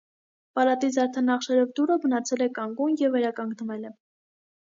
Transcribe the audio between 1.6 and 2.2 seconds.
դուռը